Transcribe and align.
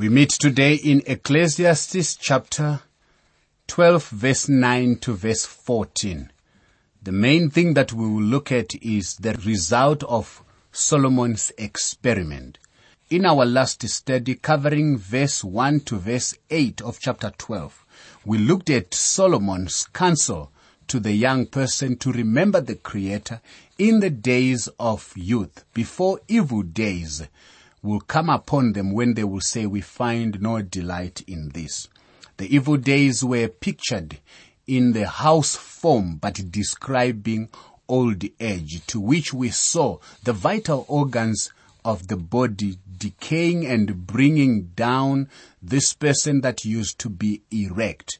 We 0.00 0.08
meet 0.08 0.30
today 0.30 0.76
in 0.76 1.02
Ecclesiastes 1.06 2.16
chapter 2.16 2.80
12 3.66 4.08
verse 4.08 4.48
9 4.48 4.96
to 5.00 5.12
verse 5.12 5.44
14. 5.44 6.30
The 7.02 7.12
main 7.12 7.50
thing 7.50 7.74
that 7.74 7.92
we 7.92 8.08
will 8.08 8.22
look 8.22 8.50
at 8.50 8.74
is 8.76 9.16
the 9.16 9.34
result 9.44 10.02
of 10.04 10.42
Solomon's 10.72 11.52
experiment. 11.58 12.56
In 13.10 13.26
our 13.26 13.44
last 13.44 13.86
study 13.90 14.36
covering 14.36 14.96
verse 14.96 15.44
1 15.44 15.80
to 15.80 15.98
verse 15.98 16.34
8 16.48 16.80
of 16.80 16.98
chapter 16.98 17.30
12, 17.36 17.84
we 18.24 18.38
looked 18.38 18.70
at 18.70 18.94
Solomon's 18.94 19.84
counsel 19.92 20.50
to 20.88 20.98
the 20.98 21.12
young 21.12 21.44
person 21.44 21.98
to 21.98 22.10
remember 22.10 22.62
the 22.62 22.76
Creator 22.76 23.42
in 23.76 24.00
the 24.00 24.08
days 24.08 24.66
of 24.78 25.12
youth, 25.14 25.66
before 25.74 26.20
evil 26.26 26.62
days 26.62 27.22
will 27.82 28.00
come 28.00 28.28
upon 28.28 28.72
them 28.72 28.92
when 28.92 29.14
they 29.14 29.24
will 29.24 29.40
say, 29.40 29.66
we 29.66 29.80
find 29.80 30.40
no 30.40 30.62
delight 30.62 31.22
in 31.26 31.50
this. 31.50 31.88
The 32.36 32.54
evil 32.54 32.76
days 32.76 33.24
were 33.24 33.48
pictured 33.48 34.18
in 34.66 34.92
the 34.92 35.06
house 35.06 35.56
form, 35.56 36.16
but 36.16 36.50
describing 36.50 37.48
old 37.88 38.24
age, 38.38 38.86
to 38.86 39.00
which 39.00 39.34
we 39.34 39.50
saw 39.50 39.98
the 40.22 40.32
vital 40.32 40.84
organs 40.88 41.52
of 41.84 42.08
the 42.08 42.16
body 42.16 42.78
decaying 42.96 43.66
and 43.66 44.06
bringing 44.06 44.64
down 44.76 45.28
this 45.62 45.94
person 45.94 46.42
that 46.42 46.64
used 46.64 46.98
to 46.98 47.08
be 47.08 47.42
erect 47.50 48.18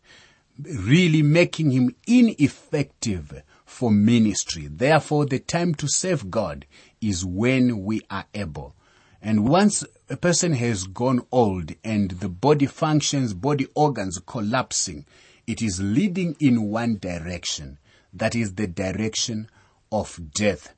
really 0.65 1.23
making 1.23 1.71
him 1.71 1.95
ineffective 2.07 3.43
for 3.65 3.91
ministry. 3.91 4.69
Therefore, 4.71 5.27
the 5.27 5.39
time 5.39 5.75
to 5.77 5.89
serve 5.89 6.31
God 6.31 6.67
is 7.01 7.25
when 7.25 7.85
we 7.85 8.03
are 8.11 8.27
able. 8.35 8.75
And 9.23 9.49
once 9.49 9.85
a 10.09 10.17
person 10.17 10.53
has 10.53 10.85
gone 10.85 11.27
old 11.31 11.73
and 11.85 12.11
the 12.13 12.29
body 12.29 12.67
functions, 12.67 13.35
body 13.35 13.67
organs 13.75 14.19
collapsing, 14.27 15.05
it 15.47 15.61
is 15.61 15.81
leading 15.81 16.37
in 16.41 16.71
one 16.71 16.99
direction. 16.99 17.79
That 18.13 18.35
is 18.35 18.55
the 18.55 18.67
direction 18.67 19.49
of 19.93 20.19
death. 20.33 20.75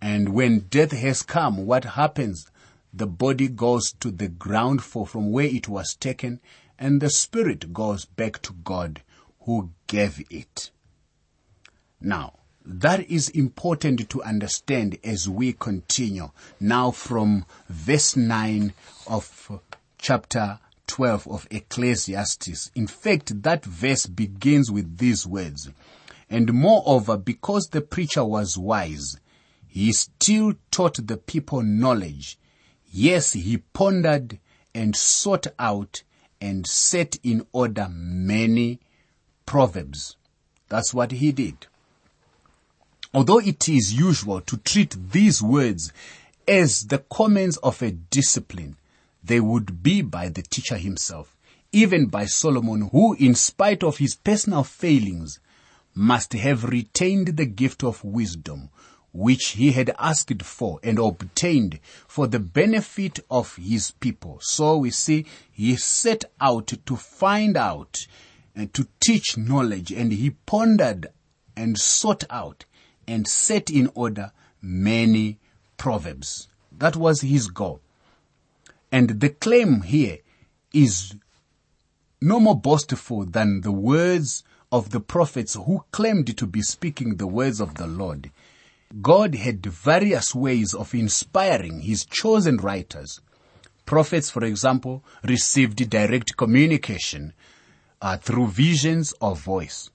And 0.00 0.30
when 0.30 0.66
death 0.70 0.92
has 0.92 1.22
come, 1.22 1.66
what 1.66 1.84
happens? 1.84 2.50
The 2.94 3.06
body 3.06 3.48
goes 3.48 3.92
to 4.00 4.10
the 4.10 4.28
ground 4.28 4.82
for 4.82 5.06
from 5.06 5.30
where 5.30 5.46
it 5.46 5.68
was 5.68 5.94
taken 5.94 6.40
and 6.78 7.00
the 7.00 7.10
spirit 7.10 7.72
goes 7.72 8.04
back 8.04 8.42
to 8.42 8.52
God 8.52 9.02
who 9.42 9.70
gave 9.86 10.24
it. 10.30 10.70
Now, 12.00 12.34
that 12.64 13.10
is 13.10 13.28
important 13.30 14.08
to 14.10 14.22
understand 14.22 14.98
as 15.02 15.28
we 15.28 15.52
continue 15.52 16.30
now 16.60 16.90
from 16.90 17.44
verse 17.68 18.16
9 18.16 18.72
of 19.06 19.60
chapter 19.98 20.58
12 20.86 21.28
of 21.28 21.48
Ecclesiastes. 21.50 22.70
In 22.74 22.86
fact, 22.86 23.42
that 23.42 23.64
verse 23.64 24.06
begins 24.06 24.70
with 24.70 24.98
these 24.98 25.26
words. 25.26 25.70
And 26.30 26.52
moreover, 26.52 27.16
because 27.16 27.68
the 27.70 27.80
preacher 27.80 28.24
was 28.24 28.56
wise, 28.56 29.16
he 29.66 29.92
still 29.92 30.54
taught 30.70 31.06
the 31.06 31.16
people 31.16 31.62
knowledge. 31.62 32.38
Yes, 32.90 33.32
he 33.32 33.58
pondered 33.58 34.38
and 34.74 34.94
sought 34.94 35.46
out 35.58 36.02
and 36.40 36.66
set 36.66 37.16
in 37.22 37.46
order 37.52 37.88
many 37.90 38.80
Proverbs. 39.46 40.16
That's 40.68 40.94
what 40.94 41.12
he 41.12 41.32
did. 41.32 41.66
Although 43.14 43.40
it 43.40 43.68
is 43.68 43.92
usual 43.92 44.40
to 44.40 44.56
treat 44.56 44.96
these 45.10 45.42
words 45.42 45.92
as 46.48 46.86
the 46.86 46.98
comments 46.98 47.58
of 47.58 47.82
a 47.82 47.90
discipline, 47.90 48.76
they 49.22 49.38
would 49.38 49.82
be 49.82 50.00
by 50.00 50.30
the 50.30 50.40
teacher 50.40 50.78
himself, 50.78 51.36
even 51.72 52.06
by 52.06 52.24
Solomon, 52.24 52.88
who, 52.90 53.14
in 53.14 53.34
spite 53.34 53.82
of 53.82 53.98
his 53.98 54.14
personal 54.14 54.64
failings, 54.64 55.40
must 55.94 56.32
have 56.32 56.64
retained 56.64 57.36
the 57.36 57.44
gift 57.44 57.84
of 57.84 58.02
wisdom, 58.02 58.70
which 59.12 59.48
he 59.48 59.72
had 59.72 59.94
asked 59.98 60.42
for 60.42 60.80
and 60.82 60.98
obtained 60.98 61.80
for 62.08 62.26
the 62.26 62.40
benefit 62.40 63.20
of 63.30 63.56
his 63.56 63.90
people. 63.90 64.38
So 64.40 64.78
we 64.78 64.90
see 64.90 65.26
he 65.50 65.76
set 65.76 66.24
out 66.40 66.72
to 66.86 66.96
find 66.96 67.58
out 67.58 68.06
and 68.56 68.72
to 68.72 68.88
teach 69.00 69.36
knowledge 69.36 69.92
and 69.92 70.12
he 70.12 70.30
pondered 70.30 71.08
and 71.54 71.78
sought 71.78 72.24
out 72.30 72.64
and 73.12 73.28
set 73.28 73.68
in 73.68 73.90
order 73.94 74.32
many 74.62 75.38
proverbs. 75.76 76.48
That 76.78 76.96
was 76.96 77.20
his 77.20 77.48
goal. 77.48 77.82
And 78.90 79.20
the 79.20 79.28
claim 79.28 79.82
here 79.82 80.18
is 80.72 81.14
no 82.22 82.40
more 82.40 82.58
boastful 82.58 83.26
than 83.26 83.60
the 83.60 83.72
words 83.72 84.44
of 84.70 84.90
the 84.90 85.00
prophets 85.00 85.54
who 85.54 85.84
claimed 85.90 86.34
to 86.38 86.46
be 86.46 86.62
speaking 86.62 87.16
the 87.16 87.26
words 87.26 87.60
of 87.60 87.74
the 87.74 87.86
Lord. 87.86 88.30
God 89.02 89.34
had 89.34 89.64
various 89.66 90.34
ways 90.34 90.72
of 90.72 90.94
inspiring 90.94 91.80
his 91.80 92.06
chosen 92.06 92.56
writers. 92.56 93.20
Prophets, 93.84 94.30
for 94.30 94.42
example, 94.42 95.04
received 95.22 95.90
direct 95.90 96.38
communication 96.38 97.34
uh, 98.00 98.16
through 98.16 98.48
visions 98.48 99.12
or 99.20 99.36
voice. 99.36 99.90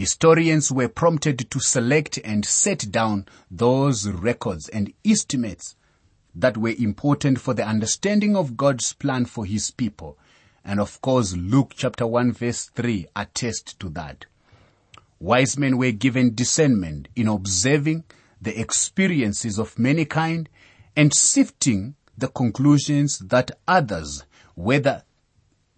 Historians 0.00 0.72
were 0.72 0.88
prompted 0.88 1.50
to 1.50 1.60
select 1.60 2.18
and 2.24 2.46
set 2.46 2.90
down 2.90 3.26
those 3.50 4.08
records 4.08 4.66
and 4.70 4.94
estimates 5.04 5.76
that 6.34 6.56
were 6.56 6.72
important 6.78 7.38
for 7.38 7.52
the 7.52 7.66
understanding 7.66 8.34
of 8.34 8.56
God's 8.56 8.94
plan 8.94 9.26
for 9.26 9.44
his 9.44 9.70
people. 9.70 10.16
And 10.64 10.80
of 10.80 11.02
course, 11.02 11.36
Luke 11.36 11.74
chapter 11.76 12.06
1 12.06 12.32
verse 12.32 12.70
3 12.74 13.08
attest 13.14 13.78
to 13.80 13.90
that. 13.90 14.24
Wise 15.18 15.58
men 15.58 15.76
were 15.76 15.92
given 15.92 16.34
discernment 16.34 17.08
in 17.14 17.28
observing 17.28 18.04
the 18.40 18.58
experiences 18.58 19.58
of 19.58 19.78
mankind 19.78 20.48
and 20.96 21.12
sifting 21.12 21.94
the 22.16 22.28
conclusions 22.28 23.18
that 23.18 23.50
others, 23.68 24.24
whether 24.54 25.02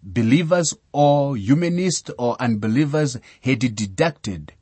believers 0.03 0.73
or 0.91 1.37
humanists 1.37 2.11
or 2.17 2.35
unbelievers 2.39 3.17
had 3.41 3.59
deducted 3.59 4.53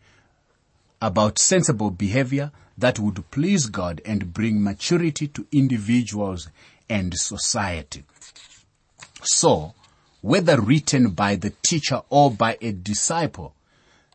about 1.01 1.39
sensible 1.39 1.89
behavior 1.89 2.51
that 2.77 2.99
would 2.99 3.29
please 3.31 3.65
God 3.65 4.01
and 4.05 4.33
bring 4.33 4.63
maturity 4.63 5.27
to 5.29 5.47
individuals 5.51 6.49
and 6.89 7.13
society. 7.15 8.03
So, 9.23 9.73
whether 10.21 10.61
written 10.61 11.11
by 11.11 11.35
the 11.35 11.53
teacher 11.63 12.01
or 12.09 12.31
by 12.31 12.57
a 12.61 12.71
disciple, 12.71 13.55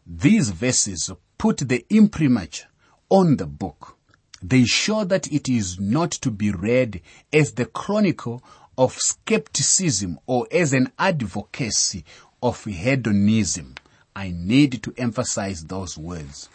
these 0.07 0.51
verses 0.51 1.11
put 1.39 1.59
the 1.69 1.85
imprimatur 1.91 2.67
on 3.09 3.37
the 3.37 3.47
book. 3.47 3.97
They 4.43 4.65
show 4.65 5.05
that 5.05 5.33
it 5.33 5.49
is 5.49 5.81
not 5.81 6.13
to 6.13 6.31
be 6.31 6.51
read 6.51 7.01
as 7.33 7.53
the 7.53 7.67
chronicle 7.67 8.43
of 8.79 8.93
skepticism 8.93 10.19
or 10.27 10.47
as 10.51 10.73
an 10.73 10.93
advocacy 10.99 12.05
of 12.43 12.65
hedonism. 12.65 13.75
I 14.15 14.33
need 14.35 14.83
to 14.83 14.95
emphasize 14.97 15.65
those 15.65 15.99
words. 15.99 16.49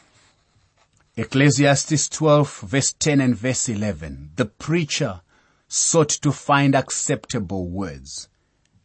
Ecclesiastes 1.16 2.10
12 2.10 2.60
verse 2.62 2.94
10 2.94 3.22
and 3.22 3.36
verse 3.36 3.70
11. 3.70 4.32
The 4.36 4.46
preacher 4.46 5.22
sought 5.68 6.10
to 6.10 6.32
find 6.32 6.76
acceptable 6.76 7.68
words 7.68 8.30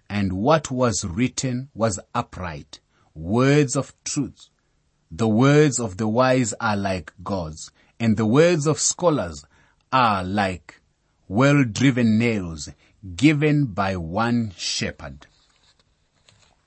and 0.08 0.32
what 0.32 0.70
was 0.70 1.04
written 1.04 1.68
was 1.74 1.98
upright, 2.14 2.80
words 3.14 3.76
of 3.76 3.94
truth. 4.04 4.48
The 5.10 5.28
words 5.28 5.80
of 5.80 5.96
the 5.96 6.08
wise 6.08 6.52
are 6.60 6.76
like 6.76 7.12
gods 7.22 7.70
and 7.98 8.16
the 8.16 8.26
words 8.26 8.66
of 8.66 8.78
scholars 8.78 9.44
are 9.92 10.22
like 10.22 10.80
well-driven 11.28 12.18
nails 12.18 12.68
given 13.14 13.66
by 13.66 13.96
one 13.96 14.52
shepherd. 14.56 15.26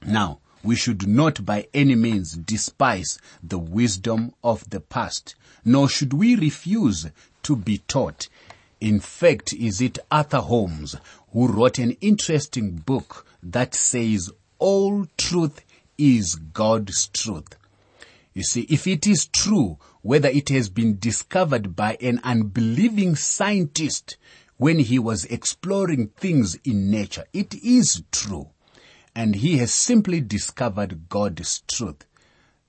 Now, 0.05 0.39
we 0.63 0.75
should 0.75 1.07
not 1.07 1.45
by 1.45 1.67
any 1.73 1.95
means 1.95 2.33
despise 2.33 3.19
the 3.41 3.59
wisdom 3.59 4.33
of 4.43 4.69
the 4.69 4.79
past, 4.79 5.35
nor 5.65 5.89
should 5.89 6.13
we 6.13 6.35
refuse 6.35 7.07
to 7.43 7.55
be 7.55 7.79
taught. 7.79 8.29
In 8.79 8.99
fact, 8.99 9.53
is 9.53 9.81
it 9.81 9.99
Arthur 10.11 10.39
Holmes 10.39 10.95
who 11.31 11.47
wrote 11.47 11.79
an 11.79 11.91
interesting 12.01 12.71
book 12.77 13.25
that 13.43 13.75
says 13.75 14.31
all 14.57 15.07
truth 15.17 15.63
is 15.97 16.35
God's 16.35 17.07
truth. 17.07 17.55
You 18.33 18.43
see, 18.43 18.61
if 18.69 18.87
it 18.87 19.05
is 19.05 19.27
true, 19.27 19.77
whether 20.01 20.29
it 20.29 20.49
has 20.49 20.69
been 20.69 20.97
discovered 20.97 21.75
by 21.75 21.97
an 22.01 22.19
unbelieving 22.23 23.15
scientist 23.15 24.17
when 24.59 24.77
he 24.77 24.99
was 24.99 25.23
exploring 25.25 26.09
things 26.17 26.55
in 26.65 26.91
nature. 26.91 27.23
It 27.31 27.55
is 27.63 28.03
true. 28.11 28.49
And 29.15 29.35
he 29.35 29.57
has 29.57 29.71
simply 29.71 30.19
discovered 30.19 31.07
God's 31.07 31.61
truth. 31.61 32.05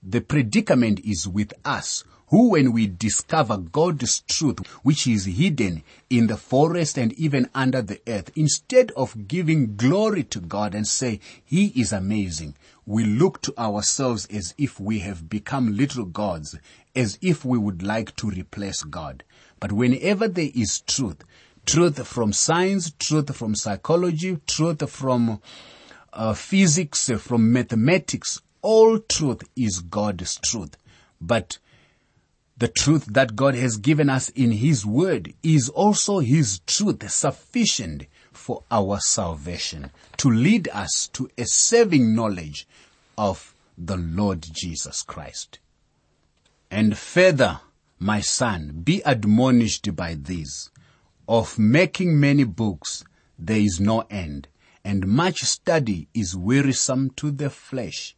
The 0.00 0.20
predicament 0.20 1.00
is 1.00 1.26
with 1.26 1.52
us 1.64 2.04
who 2.28 2.50
when 2.50 2.72
we 2.72 2.86
discover 2.86 3.56
God's 3.56 4.20
truth, 4.20 4.64
which 4.84 5.08
is 5.08 5.24
hidden 5.24 5.82
in 6.08 6.28
the 6.28 6.36
forest 6.36 6.96
and 6.96 7.12
even 7.14 7.50
under 7.56 7.82
the 7.82 8.00
earth, 8.06 8.30
instead 8.36 8.92
of 8.92 9.26
giving 9.26 9.74
glory 9.74 10.22
to 10.22 10.38
God 10.38 10.76
and 10.76 10.86
say, 10.86 11.18
He 11.44 11.66
is 11.68 11.92
amazing, 11.92 12.54
we 12.86 13.04
look 13.04 13.42
to 13.42 13.58
ourselves 13.58 14.26
as 14.26 14.54
if 14.56 14.78
we 14.78 15.00
have 15.00 15.28
become 15.28 15.76
little 15.76 16.04
gods, 16.04 16.56
as 16.94 17.18
if 17.20 17.44
we 17.44 17.58
would 17.58 17.82
like 17.82 18.14
to 18.16 18.30
replace 18.30 18.84
God. 18.84 19.24
But 19.58 19.72
whenever 19.72 20.28
there 20.28 20.50
is 20.54 20.80
truth, 20.86 21.24
truth 21.70 22.04
from 22.04 22.32
science, 22.32 22.92
truth 22.98 23.36
from 23.36 23.54
psychology, 23.54 24.36
truth 24.48 24.90
from 24.90 25.40
uh, 26.12 26.34
physics, 26.34 27.08
from 27.18 27.52
mathematics, 27.52 28.40
all 28.60 28.98
truth 28.98 29.48
is 29.54 29.78
God's 29.78 30.36
truth. 30.40 30.76
But 31.20 31.58
the 32.58 32.66
truth 32.66 33.06
that 33.06 33.36
God 33.36 33.54
has 33.54 33.76
given 33.76 34.10
us 34.10 34.30
in 34.30 34.50
His 34.50 34.84
Word 34.84 35.32
is 35.44 35.68
also 35.68 36.18
His 36.18 36.58
truth 36.66 37.08
sufficient 37.08 38.06
for 38.32 38.64
our 38.68 38.98
salvation 38.98 39.92
to 40.16 40.28
lead 40.28 40.68
us 40.72 41.08
to 41.12 41.30
a 41.38 41.44
saving 41.44 42.16
knowledge 42.16 42.66
of 43.16 43.54
the 43.78 43.96
Lord 43.96 44.44
Jesus 44.52 45.02
Christ. 45.02 45.60
And 46.68 46.98
further, 46.98 47.60
my 48.00 48.20
son, 48.20 48.80
be 48.82 49.02
admonished 49.04 49.94
by 49.94 50.14
these. 50.14 50.70
Of 51.30 51.60
making 51.60 52.18
many 52.18 52.42
books, 52.42 53.04
there 53.38 53.60
is 53.60 53.78
no 53.78 54.00
end, 54.10 54.48
and 54.84 55.06
much 55.06 55.42
study 55.42 56.08
is 56.12 56.34
wearisome 56.34 57.10
to 57.18 57.30
the 57.30 57.50
flesh. 57.50 58.16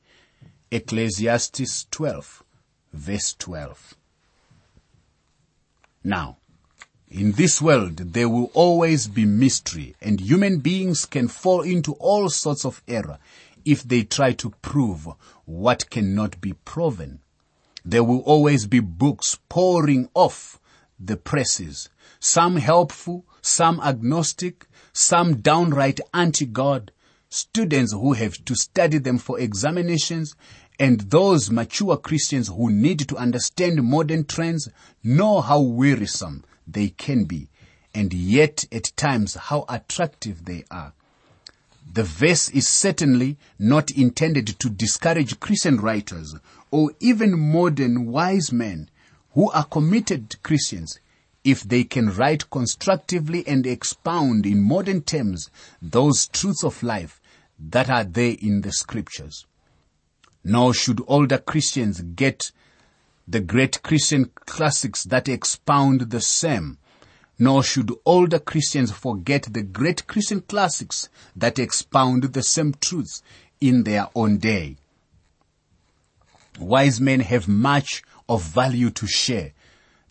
Ecclesiastes 0.70 1.88
12, 1.90 2.42
verse 2.94 3.34
12. 3.38 3.98
Now, 6.02 6.38
in 7.10 7.32
this 7.32 7.60
world, 7.60 7.96
there 8.14 8.30
will 8.30 8.50
always 8.54 9.08
be 9.08 9.26
mystery 9.26 9.94
and 10.00 10.18
human 10.18 10.60
beings 10.60 11.04
can 11.04 11.28
fall 11.28 11.60
into 11.60 11.92
all 11.96 12.30
sorts 12.30 12.64
of 12.64 12.82
error 12.88 13.18
if 13.62 13.82
they 13.82 14.04
try 14.04 14.32
to 14.32 14.54
prove 14.62 15.06
what 15.44 15.90
cannot 15.90 16.40
be 16.40 16.54
proven. 16.54 17.20
There 17.84 18.04
will 18.04 18.20
always 18.20 18.64
be 18.64 18.80
books 18.80 19.38
pouring 19.50 20.08
off 20.14 20.58
the 21.04 21.16
presses, 21.16 21.88
some 22.20 22.56
helpful, 22.56 23.24
some 23.40 23.80
agnostic, 23.80 24.66
some 24.92 25.40
downright 25.40 26.00
anti-God, 26.14 26.92
students 27.28 27.92
who 27.92 28.12
have 28.12 28.44
to 28.44 28.54
study 28.54 28.98
them 28.98 29.18
for 29.18 29.38
examinations, 29.40 30.34
and 30.78 31.00
those 31.10 31.50
mature 31.50 31.96
Christians 31.96 32.48
who 32.48 32.70
need 32.70 33.08
to 33.08 33.16
understand 33.16 33.82
modern 33.82 34.24
trends 34.24 34.68
know 35.02 35.40
how 35.40 35.60
wearisome 35.60 36.44
they 36.66 36.88
can 36.88 37.24
be 37.24 37.48
and 37.94 38.12
yet 38.12 38.64
at 38.72 38.92
times 38.96 39.34
how 39.34 39.64
attractive 39.68 40.44
they 40.44 40.64
are. 40.70 40.92
The 41.92 42.04
verse 42.04 42.48
is 42.48 42.66
certainly 42.66 43.36
not 43.58 43.90
intended 43.90 44.46
to 44.60 44.70
discourage 44.70 45.40
Christian 45.40 45.76
writers 45.76 46.34
or 46.70 46.92
even 47.00 47.38
modern 47.38 48.06
wise 48.06 48.50
men 48.50 48.88
who 49.34 49.50
are 49.50 49.64
committed 49.64 50.36
Christians 50.42 50.98
if 51.44 51.62
they 51.62 51.84
can 51.84 52.14
write 52.14 52.50
constructively 52.50 53.46
and 53.46 53.66
expound 53.66 54.46
in 54.46 54.62
modern 54.62 55.02
terms 55.02 55.50
those 55.80 56.28
truths 56.28 56.62
of 56.62 56.82
life 56.82 57.20
that 57.58 57.90
are 57.90 58.04
there 58.04 58.36
in 58.40 58.60
the 58.60 58.72
scriptures 58.72 59.46
nor 60.44 60.74
should 60.74 61.00
older 61.06 61.38
Christians 61.38 62.00
get 62.00 62.50
the 63.28 63.40
great 63.40 63.82
Christian 63.82 64.30
classics 64.46 65.04
that 65.04 65.28
expound 65.28 66.10
the 66.10 66.20
same, 66.20 66.78
nor 67.38 67.62
should 67.62 67.92
older 68.04 68.38
Christians 68.38 68.90
forget 68.90 69.44
the 69.50 69.62
great 69.62 70.06
Christian 70.06 70.40
classics 70.40 71.08
that 71.36 71.58
expound 71.58 72.24
the 72.24 72.42
same 72.42 72.74
truths 72.74 73.22
in 73.60 73.84
their 73.84 74.08
own 74.14 74.38
day. 74.38 74.76
Wise 76.58 77.00
men 77.00 77.20
have 77.20 77.48
much 77.48 78.02
of 78.28 78.42
value 78.42 78.90
to 78.90 79.06
share. 79.06 79.52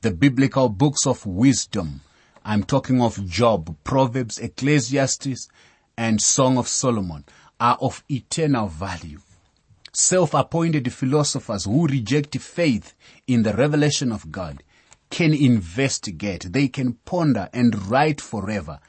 The 0.02 0.12
biblical 0.12 0.70
books 0.70 1.06
of 1.06 1.26
wisdom, 1.26 2.02
I'm 2.44 2.64
talking 2.64 3.02
of 3.02 3.26
Job, 3.26 3.76
Proverbs, 3.84 4.40
Ecclesiastes, 4.40 5.48
and 5.98 6.22
Song 6.22 6.58
of 6.58 6.68
Solomon, 6.68 7.26
are 7.60 7.78
of 7.80 8.04
eternal 8.10 8.68
value 8.68 9.20
self-appointed 9.94 10.92
philosophers 10.94 11.66
who 11.66 11.88
reject 11.88 12.38
faith 12.38 12.96
in 13.28 13.44
the 13.44 13.54
revelation 13.54 14.12
of 14.12 14.32
God 14.32 14.64
can 15.10 15.34
investigate, 15.34 16.54
they 16.54 16.70
can 16.70 16.94
ponder 17.06 17.50
and 17.54 17.90
write 17.90 18.22
forever, 18.22 18.80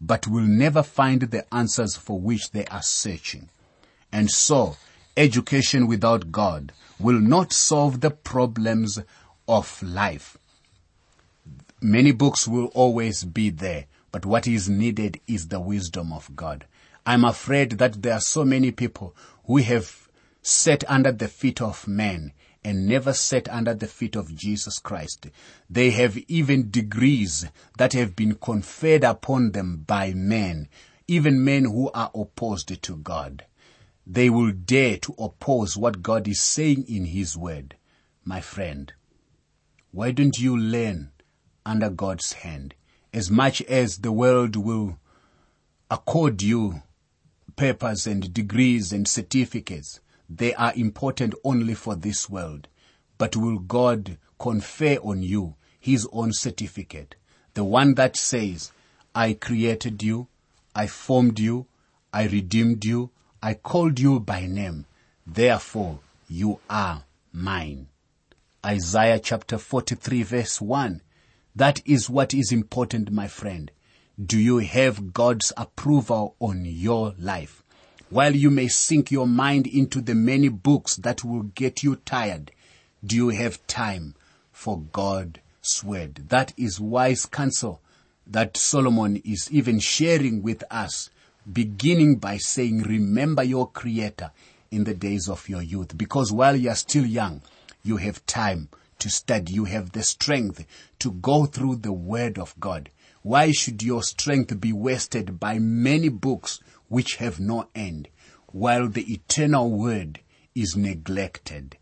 but 0.00 0.26
will 0.26 0.42
never 0.42 0.82
find 0.82 1.22
the 1.22 1.54
answers 1.54 1.96
for 1.96 2.20
which 2.20 2.50
they 2.50 2.66
are 2.66 2.82
searching. 2.82 3.48
And 4.12 4.30
so, 4.30 4.76
education 5.16 5.86
without 5.86 6.32
God 6.32 6.72
will 6.98 7.20
not 7.20 7.52
solve 7.52 8.00
the 8.00 8.10
problems 8.10 8.98
of 9.46 9.82
life. 9.82 10.38
Many 11.80 12.12
books 12.12 12.46
will 12.46 12.66
always 12.66 13.24
be 13.24 13.50
there, 13.50 13.86
but 14.12 14.24
what 14.24 14.46
is 14.46 14.68
needed 14.68 15.20
is 15.26 15.48
the 15.48 15.60
wisdom 15.60 16.12
of 16.12 16.34
God. 16.36 16.66
I'm 17.04 17.24
afraid 17.24 17.72
that 17.72 18.02
there 18.02 18.14
are 18.14 18.20
so 18.20 18.44
many 18.44 18.70
people 18.70 19.16
who 19.46 19.56
have 19.56 20.08
sat 20.42 20.84
under 20.88 21.10
the 21.10 21.28
feet 21.28 21.60
of 21.60 21.88
men 21.88 22.32
and 22.64 22.86
never 22.86 23.12
sat 23.12 23.48
under 23.48 23.74
the 23.74 23.88
feet 23.88 24.14
of 24.14 24.34
Jesus 24.34 24.78
Christ. 24.78 25.26
They 25.68 25.90
have 25.90 26.16
even 26.28 26.70
degrees 26.70 27.46
that 27.78 27.92
have 27.94 28.14
been 28.14 28.36
conferred 28.36 29.02
upon 29.02 29.50
them 29.50 29.84
by 29.86 30.14
men, 30.14 30.68
even 31.08 31.44
men 31.44 31.64
who 31.64 31.90
are 31.92 32.10
opposed 32.14 32.80
to 32.80 32.96
God. 32.96 33.44
They 34.06 34.30
will 34.30 34.52
dare 34.52 34.98
to 34.98 35.14
oppose 35.18 35.76
what 35.76 36.02
God 36.02 36.26
is 36.26 36.40
saying 36.40 36.84
in 36.88 37.06
His 37.06 37.36
Word. 37.36 37.76
My 38.24 38.40
friend, 38.40 38.92
why 39.90 40.12
don't 40.12 40.38
you 40.38 40.56
learn 40.56 41.12
under 41.64 41.90
God's 41.90 42.32
hand 42.32 42.74
as 43.12 43.30
much 43.30 43.62
as 43.62 43.98
the 43.98 44.12
world 44.12 44.56
will 44.56 44.98
accord 45.90 46.42
you 46.42 46.82
papers 47.56 48.06
and 48.06 48.32
degrees 48.32 48.92
and 48.92 49.06
certificates? 49.06 50.00
they 50.36 50.54
are 50.54 50.72
important 50.74 51.34
only 51.44 51.74
for 51.74 51.94
this 51.94 52.28
world. 52.28 52.68
But 53.18 53.36
will 53.36 53.58
God 53.58 54.18
confer 54.38 54.96
on 54.96 55.22
you 55.22 55.56
his 55.78 56.08
own 56.12 56.32
certificate? 56.32 57.16
The 57.54 57.64
one 57.64 57.94
that 57.94 58.16
says, 58.16 58.72
I 59.14 59.34
created 59.34 60.02
you, 60.02 60.28
I 60.74 60.86
formed 60.86 61.38
you, 61.38 61.66
I 62.12 62.26
redeemed 62.26 62.84
you, 62.84 63.10
I 63.44 63.54
called 63.54 63.98
you 63.98 64.20
by 64.20 64.46
name. 64.46 64.86
Therefore, 65.26 65.98
you 66.28 66.60
are 66.70 67.02
mine. 67.32 67.88
Isaiah 68.64 69.18
chapter 69.18 69.58
43 69.58 70.22
verse 70.22 70.60
1. 70.60 71.00
That 71.56 71.80
is 71.84 72.08
what 72.08 72.32
is 72.32 72.52
important, 72.52 73.10
my 73.10 73.26
friend. 73.26 73.72
Do 74.24 74.38
you 74.38 74.58
have 74.58 75.12
God's 75.12 75.52
approval 75.56 76.36
on 76.38 76.64
your 76.64 77.14
life? 77.18 77.64
While 78.10 78.36
you 78.36 78.48
may 78.48 78.68
sink 78.68 79.10
your 79.10 79.26
mind 79.26 79.66
into 79.66 80.00
the 80.00 80.14
many 80.14 80.48
books 80.48 80.94
that 80.96 81.24
will 81.24 81.42
get 81.42 81.82
you 81.82 81.96
tired, 81.96 82.52
do 83.04 83.16
you 83.16 83.30
have 83.30 83.66
time 83.66 84.14
for 84.52 84.82
God's 84.92 85.82
word? 85.82 86.28
That 86.28 86.52
is 86.56 86.78
wise 86.78 87.26
counsel 87.26 87.80
that 88.24 88.56
Solomon 88.56 89.16
is 89.24 89.50
even 89.50 89.80
sharing 89.80 90.42
with 90.42 90.62
us, 90.70 91.10
beginning 91.50 92.16
by 92.16 92.36
saying, 92.36 92.82
remember 92.82 93.42
your 93.42 93.68
creator 93.68 94.32
in 94.70 94.84
the 94.84 94.94
days 94.94 95.28
of 95.28 95.48
your 95.48 95.62
youth. 95.62 95.96
Because 95.96 96.32
while 96.32 96.56
you 96.56 96.70
are 96.70 96.76
still 96.76 97.06
young, 97.06 97.42
you 97.82 97.96
have 97.96 98.24
time 98.26 98.68
to 98.98 99.10
study. 99.10 99.54
You 99.54 99.64
have 99.64 99.92
the 99.92 100.02
strength 100.02 100.64
to 101.00 101.12
go 101.12 101.46
through 101.46 101.76
the 101.76 101.92
word 101.92 102.38
of 102.38 102.58
God. 102.60 102.90
Why 103.22 103.52
should 103.52 103.82
your 103.82 104.02
strength 104.02 104.60
be 104.60 104.72
wasted 104.72 105.38
by 105.38 105.58
many 105.58 106.08
books 106.08 106.60
which 106.92 107.16
have 107.16 107.40
no 107.40 107.66
end, 107.74 108.08
while 108.48 108.86
the 108.86 109.10
eternal 109.10 109.70
word 109.70 110.20
is 110.54 110.76
neglected. 110.76 111.78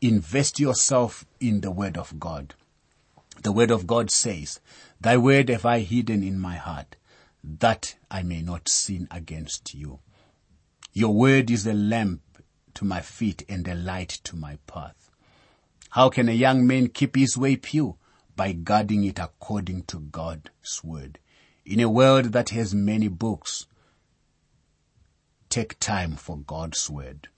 Invest 0.00 0.60
yourself 0.60 1.24
in 1.40 1.62
the 1.62 1.70
word 1.72 1.96
of 1.96 2.20
God. 2.20 2.54
The 3.42 3.50
word 3.50 3.72
of 3.72 3.88
God 3.88 4.10
says, 4.10 4.60
Thy 5.00 5.16
word 5.16 5.48
have 5.48 5.66
I 5.66 5.80
hidden 5.80 6.22
in 6.22 6.38
my 6.38 6.54
heart, 6.54 6.94
that 7.42 7.96
I 8.10 8.22
may 8.22 8.42
not 8.42 8.68
sin 8.68 9.08
against 9.10 9.74
you. 9.74 10.00
Your 10.92 11.14
word 11.14 11.50
is 11.50 11.66
a 11.66 11.72
lamp 11.72 12.22
to 12.74 12.84
my 12.84 13.00
feet 13.00 13.44
and 13.48 13.66
a 13.66 13.74
light 13.74 14.20
to 14.24 14.36
my 14.36 14.58
path. 14.66 15.10
How 15.90 16.08
can 16.08 16.28
a 16.28 16.32
young 16.32 16.66
man 16.66 16.88
keep 16.88 17.16
his 17.16 17.36
way 17.36 17.56
pure? 17.56 17.96
By 18.34 18.52
guarding 18.52 19.04
it 19.04 19.18
according 19.18 19.82
to 19.84 20.00
God's 20.00 20.82
word. 20.82 21.18
In 21.66 21.80
a 21.80 21.90
world 21.90 22.26
that 22.26 22.50
has 22.50 22.74
many 22.74 23.08
books, 23.08 23.66
take 25.48 25.78
time 25.78 26.16
for 26.16 26.38
God's 26.38 26.88
word. 26.88 27.28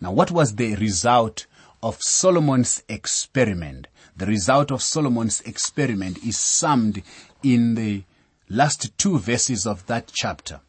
Now, 0.00 0.12
what 0.12 0.30
was 0.30 0.54
the 0.54 0.74
result 0.76 1.46
of 1.82 2.02
Solomon's 2.02 2.82
experiment. 2.88 3.86
The 4.16 4.26
result 4.26 4.70
of 4.70 4.82
Solomon's 4.82 5.40
experiment 5.42 6.18
is 6.24 6.38
summed 6.38 7.02
in 7.42 7.74
the 7.74 8.04
last 8.48 8.96
two 8.98 9.18
verses 9.18 9.66
of 9.66 9.86
that 9.86 10.12
chapter. 10.14 10.60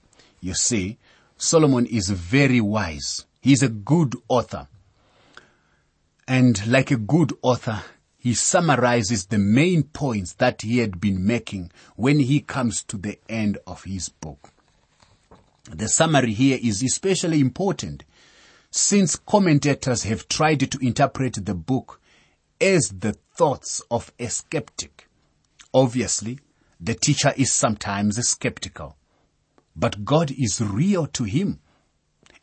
You 0.41 0.53
see, 0.53 0.97
Solomon 1.37 1.85
is 1.85 2.09
very 2.09 2.61
wise. 2.61 3.25
He's 3.41 3.63
a 3.63 3.69
good 3.69 4.15
author. 4.27 4.67
And 6.27 6.65
like 6.67 6.91
a 6.91 6.97
good 6.97 7.33
author, 7.41 7.83
he 8.17 8.33
summarizes 8.33 9.27
the 9.27 9.37
main 9.37 9.83
points 9.83 10.33
that 10.33 10.61
he 10.61 10.79
had 10.79 10.99
been 10.99 11.25
making 11.25 11.71
when 11.95 12.19
he 12.19 12.41
comes 12.41 12.83
to 12.83 12.97
the 12.97 13.19
end 13.29 13.57
of 13.65 13.83
his 13.83 14.09
book. 14.09 14.49
The 15.69 15.87
summary 15.87 16.33
here 16.33 16.59
is 16.61 16.81
especially 16.81 17.39
important 17.39 18.03
since 18.71 19.15
commentators 19.15 20.03
have 20.03 20.27
tried 20.27 20.71
to 20.71 20.77
interpret 20.85 21.45
the 21.45 21.53
book 21.53 22.01
as 22.59 22.89
the 22.99 23.13
thoughts 23.37 23.81
of 23.91 24.11
a 24.19 24.27
skeptic. 24.27 25.07
Obviously, 25.73 26.39
the 26.79 26.93
teacher 26.93 27.33
is 27.37 27.51
sometimes 27.51 28.17
skeptical, 28.27 28.97
but 29.75 30.05
God 30.05 30.31
is 30.31 30.61
real 30.61 31.07
to 31.07 31.23
him 31.23 31.59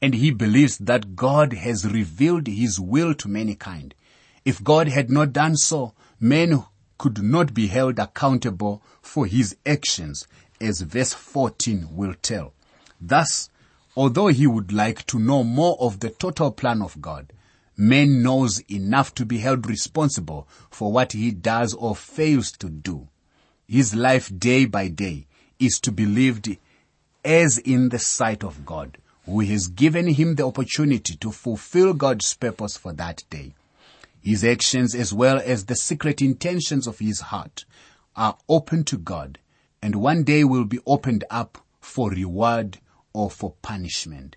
and 0.04 0.14
he 0.14 0.30
believes 0.30 0.76
that 0.76 1.16
God 1.16 1.54
has 1.54 1.90
revealed 1.90 2.46
his 2.46 2.78
will 2.78 3.14
to 3.14 3.26
mankind. 3.26 3.94
If 4.44 4.62
God 4.62 4.88
had 4.88 5.10
not 5.10 5.32
done 5.32 5.56
so, 5.56 5.94
men 6.20 6.62
could 6.98 7.22
not 7.22 7.54
be 7.54 7.68
held 7.68 7.98
accountable 7.98 8.82
for 9.00 9.24
his 9.24 9.56
actions, 9.64 10.26
as 10.60 10.82
verse 10.82 11.14
14 11.14 11.88
will 11.90 12.12
tell. 12.20 12.52
Thus, 13.00 13.48
although 13.96 14.26
he 14.26 14.46
would 14.46 14.72
like 14.72 15.06
to 15.06 15.18
know 15.18 15.42
more 15.42 15.78
of 15.80 16.00
the 16.00 16.10
total 16.10 16.50
plan 16.50 16.82
of 16.82 17.00
God, 17.00 17.32
man 17.74 18.22
knows 18.22 18.60
enough 18.70 19.14
to 19.14 19.24
be 19.24 19.38
held 19.38 19.66
responsible 19.66 20.46
for 20.70 20.92
what 20.92 21.12
he 21.12 21.30
does 21.30 21.72
or 21.72 21.96
fails 21.96 22.52
to 22.52 22.68
do. 22.68 23.08
His 23.66 23.94
life 23.94 24.30
day 24.36 24.66
by 24.66 24.88
day 24.88 25.26
is 25.58 25.78
to 25.80 25.92
be 25.92 26.04
lived 26.04 26.56
as 27.24 27.58
in 27.58 27.88
the 27.88 27.98
sight 27.98 28.44
of 28.44 28.66
God, 28.66 28.98
who 29.24 29.40
has 29.40 29.68
given 29.68 30.06
him 30.08 30.34
the 30.34 30.46
opportunity 30.46 31.16
to 31.16 31.32
fulfill 31.32 31.94
God's 31.94 32.34
purpose 32.34 32.76
for 32.76 32.92
that 32.92 33.24
day. 33.30 33.54
His 34.22 34.44
actions 34.44 34.94
as 34.94 35.12
well 35.12 35.40
as 35.44 35.64
the 35.64 35.76
secret 35.76 36.20
intentions 36.20 36.86
of 36.86 36.98
his 36.98 37.20
heart 37.20 37.64
are 38.16 38.36
open 38.48 38.84
to 38.84 38.98
God 38.98 39.38
and 39.82 39.96
one 39.96 40.24
day 40.24 40.44
will 40.44 40.64
be 40.64 40.78
opened 40.86 41.24
up 41.30 41.58
for 41.80 42.10
reward 42.10 42.78
or 43.12 43.30
for 43.30 43.54
punishment. 43.62 44.36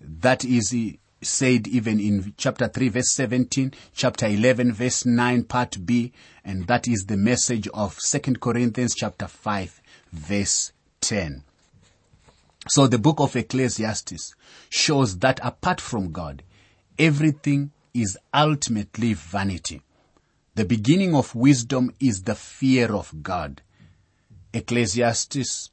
That 0.00 0.44
is 0.44 0.74
said 1.22 1.68
even 1.68 2.00
in 2.00 2.34
chapter 2.36 2.68
3 2.68 2.88
verse 2.88 3.10
17, 3.10 3.72
chapter 3.94 4.26
11 4.26 4.72
verse 4.72 5.04
9 5.04 5.44
part 5.44 5.84
B, 5.84 6.12
and 6.44 6.66
that 6.66 6.88
is 6.88 7.04
the 7.06 7.16
message 7.16 7.68
of 7.68 7.98
2 7.98 8.34
Corinthians 8.34 8.94
chapter 8.94 9.26
5 9.26 9.82
verse 10.12 10.72
10. 11.00 11.44
So 12.68 12.86
the 12.86 12.98
book 12.98 13.20
of 13.20 13.36
Ecclesiastes 13.36 14.34
shows 14.68 15.18
that 15.18 15.40
apart 15.42 15.80
from 15.80 16.12
God, 16.12 16.42
everything 16.98 17.72
is 17.94 18.18
ultimately 18.32 19.14
vanity. 19.14 19.82
The 20.54 20.64
beginning 20.64 21.14
of 21.14 21.34
wisdom 21.34 21.94
is 22.00 22.22
the 22.22 22.34
fear 22.34 22.94
of 22.94 23.22
God. 23.22 23.62
Ecclesiastes 24.52 25.70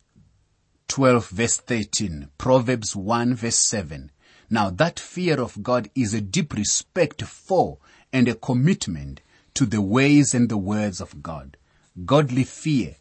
12 0.88 1.30
verse 1.30 1.58
13, 1.58 2.30
Proverbs 2.38 2.96
1 2.96 3.36
verse 3.36 3.56
7. 3.56 4.12
Now 4.50 4.70
that 4.72 5.00
fear 5.00 5.39
of 5.42 5.62
God 5.62 5.89
is 5.96 6.13
a 6.13 6.22
deep 6.22 6.54
respect 6.54 7.24
for 7.24 7.77
and 8.13 8.27
a 8.27 8.36
commitment 8.36 9.22
to 9.56 9.66
the 9.66 9.82
ways 9.82 10.34
and 10.34 10.50
the 10.50 10.58
words 10.58 11.01
of 11.01 11.22
God. 11.22 11.58
Godly 12.06 12.44
fear 12.44 12.96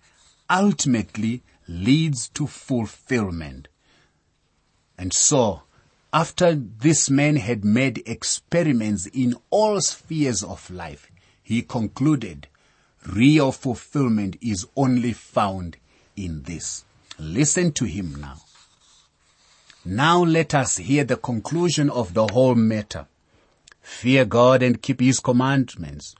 ultimately 0.48 1.42
leads 1.68 2.28
to 2.30 2.46
fulfillment. 2.46 3.68
And 4.98 5.12
so, 5.12 5.62
after 6.12 6.54
this 6.54 7.10
man 7.10 7.36
had 7.36 7.64
made 7.64 8.02
experiments 8.06 9.06
in 9.06 9.36
all 9.50 9.80
spheres 9.80 10.42
of 10.42 10.70
life, 10.70 11.10
he 11.42 11.62
concluded 11.62 12.48
real 13.06 13.52
fulfillment 13.52 14.36
is 14.40 14.66
only 14.76 15.12
found 15.12 15.76
in 16.16 16.42
this. 16.42 16.84
Listen 17.18 17.72
to 17.72 17.84
him 17.84 18.14
now. 18.20 18.40
Now 19.88 20.24
let 20.24 20.52
us 20.52 20.78
hear 20.78 21.04
the 21.04 21.16
conclusion 21.16 21.90
of 21.90 22.12
the 22.12 22.26
whole 22.26 22.56
matter. 22.56 23.06
Fear 23.80 24.24
God 24.24 24.60
and 24.60 24.82
keep 24.82 24.98
his 24.98 25.20
commandments, 25.20 26.16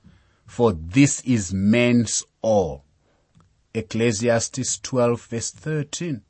for 0.46 0.73
this 0.73 1.20
is 1.23 1.52
man's 1.52 2.23
all. 2.42 2.85
Ecclesiastes 3.75 4.78
12 4.78 5.20
verse 5.20 5.50
13. 5.50 6.23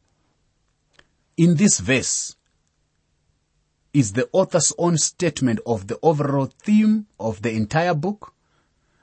In 1.37 1.57
this 1.57 1.79
verse 1.79 2.37
is 3.93 4.15
the 4.15 4.31
author's 4.33 4.73
own 4.79 4.97
statement 4.97 5.61
of 5.67 5.89
the 5.89 5.99
overall 6.03 6.47
theme 6.47 7.05
of 7.21 7.43
the 7.43 7.51
entire 7.51 7.95
book. 7.95 8.33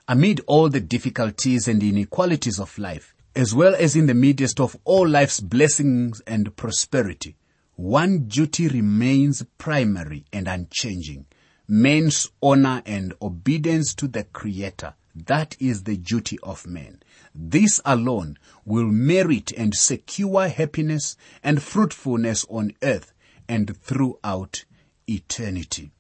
Amid 0.08 0.42
all 0.48 0.70
the 0.70 0.82
difficulties 0.82 1.68
and 1.68 1.84
inequalities 1.84 2.60
of 2.60 2.80
life, 2.80 3.14
as 3.36 3.54
well 3.54 3.76
as 3.76 3.96
in 3.96 4.08
the 4.08 4.16
midst 4.16 4.60
of 4.60 4.76
all 4.86 5.08
life's 5.08 5.40
blessings 5.40 6.20
and 6.26 6.56
prosperity, 6.56 7.36
one 7.76 8.28
duty 8.28 8.68
remains 8.68 9.44
primary 9.58 10.26
and 10.32 10.48
unchanging. 10.48 11.26
Man's 11.68 12.30
honor 12.42 12.84
and 12.86 13.14
obedience 13.22 13.96
to 13.96 14.08
the 14.08 14.26
Creator. 14.26 14.94
That 15.16 15.56
is 15.60 15.84
the 15.84 15.98
duty 15.98 16.38
of 16.44 16.68
man. 16.68 17.02
This 17.34 17.80
alone 17.86 18.38
will 18.66 18.86
merit 18.86 19.52
and 19.54 19.74
secure 19.74 20.48
happiness 20.48 21.16
and 21.44 21.64
fruitfulness 21.64 22.46
on 22.50 22.74
earth 22.84 23.14
and 23.48 23.76
throughout 23.78 24.66
eternity. 25.08 25.92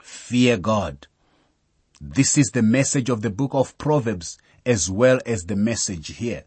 Fear 0.00 0.58
God. 0.58 1.06
This 2.00 2.38
is 2.38 2.50
the 2.52 2.62
message 2.62 3.10
of 3.10 3.20
the 3.20 3.30
book 3.30 3.50
of 3.52 3.76
Proverbs 3.76 4.38
as 4.64 4.90
well 4.90 5.20
as 5.26 5.44
the 5.44 5.56
message 5.56 6.16
here. 6.16 6.44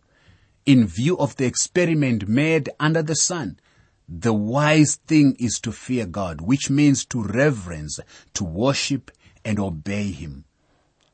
In 0.65 0.87
view 0.87 1.17
of 1.17 1.35
the 1.35 1.45
experiment 1.45 2.27
made 2.27 2.69
under 2.79 3.03
the 3.03 3.15
sun, 3.15 3.59
the 4.07 4.33
wise 4.33 4.95
thing 5.07 5.35
is 5.39 5.59
to 5.61 5.71
fear 5.71 6.05
God, 6.05 6.41
which 6.41 6.69
means 6.69 7.05
to 7.05 7.23
reverence, 7.23 7.99
to 8.33 8.43
worship 8.43 9.11
and 9.45 9.59
obey 9.59 10.11
Him. 10.11 10.45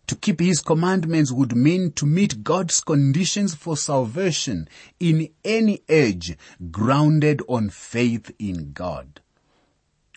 To 0.08 0.16
keep 0.16 0.40
His 0.40 0.62
commandments 0.62 1.32
would 1.32 1.56
mean 1.56 1.92
to 1.94 2.06
meet 2.06 2.44
God's 2.44 2.82
conditions 2.82 3.54
for 3.54 3.78
salvation 3.78 4.68
in 5.00 5.30
any 5.46 5.84
age 5.88 6.36
grounded 6.72 7.42
on 7.48 7.70
faith 7.70 8.32
in 8.40 8.72
God. 8.74 9.22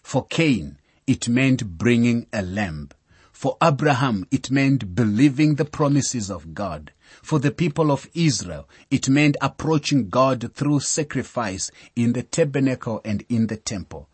For 0.03 0.27
Cain, 0.27 0.79
it 1.07 1.29
meant 1.29 1.77
bringing 1.79 2.27
a 2.33 2.43
lamb. 2.43 2.89
For 3.33 3.57
Abraham, 3.63 4.27
it 4.31 4.51
meant 4.51 4.95
believing 4.95 5.57
the 5.57 5.65
promises 5.65 6.31
of 6.31 6.55
God. 6.55 6.93
For 7.21 7.39
the 7.39 7.51
people 7.51 7.91
of 7.91 8.09
Israel, 8.15 8.69
it 8.91 9.09
meant 9.09 9.37
approaching 9.41 10.09
God 10.09 10.53
through 10.55 10.81
sacrifice 10.81 11.71
in 11.95 12.13
the 12.13 12.23
tabernacle 12.23 13.01
and 13.05 13.25
in 13.29 13.49
the 13.49 13.57
temple. 13.57 14.09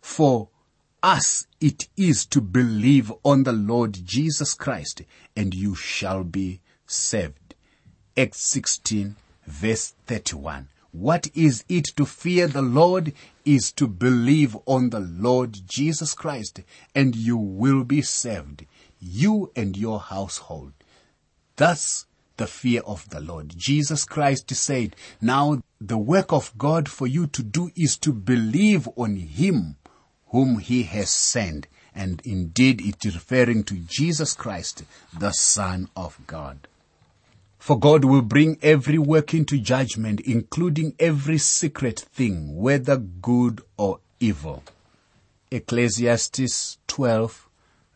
For 0.00 0.48
us, 1.02 1.46
it 1.60 1.88
is 1.96 2.26
to 2.26 2.40
believe 2.40 3.12
on 3.24 3.44
the 3.44 3.52
Lord 3.52 3.98
Jesus 4.04 4.54
Christ 4.54 5.02
and 5.36 5.54
you 5.54 5.74
shall 5.74 6.24
be 6.24 6.60
saved. 6.86 7.54
Acts 8.16 8.42
16 8.42 9.16
verse 9.46 9.94
31. 10.06 10.68
What 10.92 11.28
is 11.34 11.64
it 11.68 11.86
to 11.96 12.04
fear 12.04 12.46
the 12.46 12.62
Lord 12.62 13.14
is 13.44 13.72
to 13.72 13.88
believe 13.88 14.56
on 14.66 14.90
the 14.90 15.00
Lord 15.00 15.58
Jesus 15.66 16.14
Christ 16.14 16.60
and 16.94 17.16
you 17.16 17.36
will 17.36 17.82
be 17.82 18.02
saved, 18.02 18.66
you 19.00 19.50
and 19.56 19.76
your 19.76 19.98
household. 19.98 20.72
Thus, 21.56 22.06
the 22.36 22.46
fear 22.46 22.80
of 22.86 23.08
the 23.10 23.20
Lord. 23.20 23.54
Jesus 23.56 24.04
Christ 24.04 24.50
said, 24.54 24.96
now 25.20 25.62
the 25.80 25.98
work 25.98 26.32
of 26.32 26.52
God 26.56 26.88
for 26.88 27.06
you 27.06 27.26
to 27.28 27.42
do 27.42 27.70
is 27.76 27.96
to 27.98 28.12
believe 28.12 28.88
on 28.96 29.16
Him 29.16 29.76
whom 30.28 30.58
He 30.58 30.84
has 30.84 31.10
sent. 31.10 31.66
And 31.94 32.22
indeed 32.24 32.80
it 32.80 33.04
is 33.04 33.14
referring 33.14 33.64
to 33.64 33.74
Jesus 33.74 34.34
Christ, 34.34 34.84
the 35.16 35.32
Son 35.32 35.88
of 35.94 36.18
God. 36.26 36.66
For 37.58 37.78
God 37.78 38.04
will 38.04 38.22
bring 38.22 38.58
every 38.62 38.98
work 38.98 39.34
into 39.34 39.58
judgment, 39.58 40.20
including 40.20 40.94
every 40.98 41.38
secret 41.38 42.00
thing, 42.00 42.56
whether 42.56 42.96
good 42.96 43.60
or 43.76 44.00
evil. 44.18 44.64
Ecclesiastes 45.50 46.78
12 46.88 47.48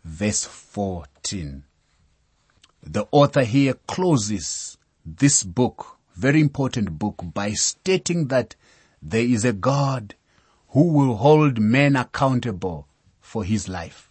verse 0.06 0.44
14. 0.44 1.64
The 2.86 3.06
author 3.10 3.42
here 3.42 3.74
closes 3.88 4.78
this 5.04 5.42
book, 5.42 5.98
very 6.14 6.40
important 6.40 6.98
book, 6.98 7.20
by 7.34 7.50
stating 7.52 8.28
that 8.28 8.54
there 9.02 9.24
is 9.24 9.44
a 9.44 9.52
God 9.52 10.14
who 10.68 10.92
will 10.92 11.16
hold 11.16 11.58
men 11.58 11.96
accountable 11.96 12.86
for 13.20 13.44
his 13.44 13.68
life. 13.68 14.08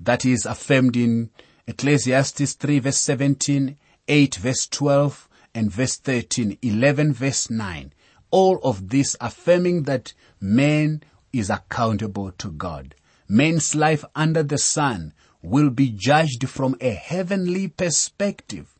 that 0.00 0.24
is 0.24 0.44
affirmed 0.44 0.96
in 0.96 1.30
Ecclesiastes 1.66 2.54
3 2.54 2.78
verse 2.80 2.98
17, 2.98 3.76
8 4.06 4.34
verse 4.34 4.66
12, 4.66 5.28
and 5.54 5.70
verse 5.70 5.96
13, 5.96 6.58
11 6.62 7.12
verse 7.12 7.48
9. 7.48 7.92
All 8.30 8.58
of 8.62 8.90
this 8.90 9.16
affirming 9.20 9.84
that 9.84 10.12
man 10.40 11.02
is 11.32 11.48
accountable 11.48 12.32
to 12.32 12.50
God. 12.50 12.94
Man's 13.28 13.74
life 13.74 14.04
under 14.14 14.42
the 14.42 14.58
sun 14.58 15.14
will 15.44 15.68
be 15.68 15.90
judged 15.90 16.48
from 16.48 16.74
a 16.80 16.90
heavenly 16.90 17.68
perspective. 17.68 18.74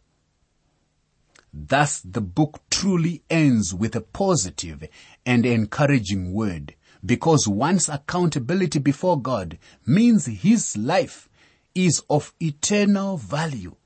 Thus 1.52 2.00
the 2.00 2.22
book 2.22 2.60
truly 2.70 3.22
ends 3.28 3.74
with 3.74 3.94
a 3.94 4.00
positive 4.00 4.88
and 5.26 5.44
encouraging 5.44 6.32
word 6.32 6.74
because 7.04 7.46
one's 7.46 7.90
accountability 7.90 8.78
before 8.78 9.20
God 9.20 9.58
means 9.84 10.24
his 10.24 10.74
life 10.76 11.28
is 11.74 12.02
of 12.08 12.32
eternal 12.40 13.18
value. 13.18 13.76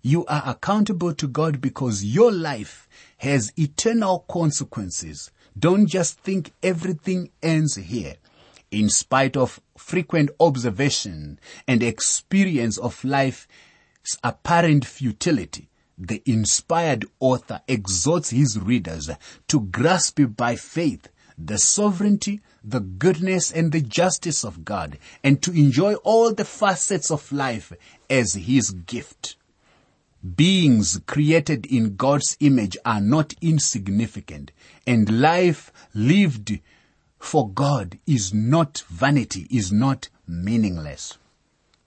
You 0.00 0.24
are 0.26 0.44
accountable 0.46 1.14
to 1.14 1.26
God 1.26 1.60
because 1.60 2.04
your 2.04 2.30
life 2.30 2.88
has 3.18 3.52
eternal 3.56 4.20
consequences. 4.30 5.32
Don't 5.58 5.88
just 5.88 6.20
think 6.20 6.52
everything 6.62 7.30
ends 7.42 7.74
here. 7.74 8.14
In 8.70 8.90
spite 8.90 9.36
of 9.36 9.60
frequent 9.78 10.30
observation 10.38 11.40
and 11.66 11.82
experience 11.82 12.76
of 12.76 13.02
life's 13.02 13.46
apparent 14.22 14.84
futility, 14.84 15.68
the 15.96 16.22
inspired 16.26 17.06
author 17.18 17.62
exhorts 17.66 18.30
his 18.30 18.58
readers 18.58 19.08
to 19.48 19.60
grasp 19.60 20.20
by 20.36 20.54
faith 20.54 21.08
the 21.38 21.58
sovereignty, 21.58 22.40
the 22.64 22.80
goodness 22.80 23.50
and 23.52 23.72
the 23.72 23.80
justice 23.80 24.44
of 24.44 24.64
God 24.64 24.98
and 25.22 25.40
to 25.42 25.52
enjoy 25.52 25.94
all 25.96 26.34
the 26.34 26.44
facets 26.44 27.10
of 27.10 27.30
life 27.32 27.72
as 28.10 28.34
his 28.34 28.70
gift. 28.70 29.36
Beings 30.36 31.00
created 31.06 31.64
in 31.66 31.96
God's 31.96 32.36
image 32.40 32.76
are 32.84 33.00
not 33.00 33.34
insignificant 33.40 34.50
and 34.86 35.20
life 35.20 35.72
lived 35.94 36.58
for 37.18 37.48
God 37.48 37.98
is 38.06 38.32
not 38.32 38.84
vanity, 38.88 39.46
is 39.50 39.72
not 39.72 40.08
meaningless. 40.26 41.18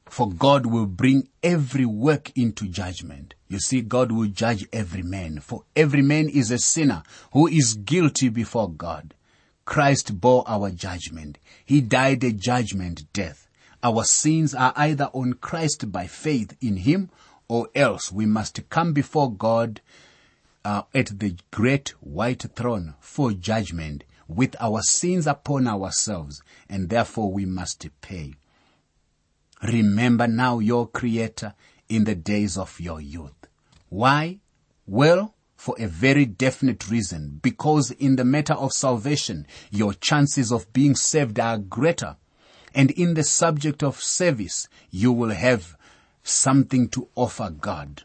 For 0.06 0.30
God 0.30 0.66
will 0.66 0.88
bring 0.88 1.30
every 1.42 1.86
work 1.86 2.32
into 2.36 2.68
judgment. 2.68 3.34
You 3.48 3.60
see, 3.60 3.82
God 3.82 4.12
will 4.12 4.28
judge 4.28 4.68
every 4.74 5.04
man, 5.04 5.40
for 5.40 5.64
every 5.76 6.02
man 6.02 6.28
is 6.28 6.52
a 6.52 6.58
sinner 6.58 7.04
who 7.32 7.48
is 7.48 7.76
guilty 7.76 8.28
before 8.28 8.70
God. 8.70 9.14
Christ 9.64 10.20
bore 10.20 10.44
our 10.48 10.70
judgment. 10.70 11.38
He 11.66 11.80
died 11.80 12.24
a 12.24 12.34
judgment 12.34 13.12
death. 13.14 13.48
Our 13.82 14.04
sins 14.04 14.54
are 14.54 14.74
either 14.76 15.06
on 15.14 15.34
Christ 15.34 15.92
by 15.92 16.08
faith 16.08 16.58
in 16.62 16.78
Him 16.78 17.10
or 17.48 17.70
else 17.74 18.12
we 18.12 18.26
must 18.26 18.70
come 18.70 18.94
before 18.94 19.32
God 19.32 19.82
uh, 20.66 20.84
at 20.94 21.20
the 21.20 21.36
great 21.52 21.90
white 22.02 22.46
throne 22.56 22.96
for 23.00 23.32
judgment 23.32 24.04
with 24.36 24.56
our 24.60 24.82
sins 24.82 25.28
upon 25.28 25.68
ourselves 25.68 26.42
and 26.70 26.90
therefore 26.90 27.32
we 27.32 27.46
must 27.46 27.88
pay. 28.02 28.34
Remember 29.64 30.28
now 30.28 30.60
your 30.60 30.88
Creator 30.88 31.54
in 31.88 32.06
the 32.06 32.16
days 32.16 32.58
of 32.58 32.80
your 32.80 33.00
youth. 33.00 33.48
Why? 33.90 34.40
Well, 34.88 35.36
for 35.56 35.76
a 35.78 35.88
very 35.88 36.26
definite 36.26 36.90
reason, 36.90 37.40
because 37.44 37.92
in 37.92 38.16
the 38.16 38.26
matter 38.26 38.54
of 38.54 38.74
salvation, 38.74 39.46
your 39.70 39.94
chances 39.94 40.52
of 40.52 40.74
being 40.74 40.96
saved 40.96 41.40
are 41.40 41.60
greater. 41.60 42.18
And 42.74 42.90
in 42.92 43.14
the 43.14 43.24
subject 43.24 43.84
of 43.84 44.02
service, 44.02 44.68
you 44.90 45.12
will 45.12 45.30
have 45.30 45.78
something 46.24 46.88
to 46.90 47.10
offer 47.16 47.50
God. 47.52 48.04